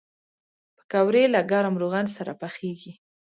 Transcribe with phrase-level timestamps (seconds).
[0.77, 2.93] پکورې له ګرم روغن سره پخېږي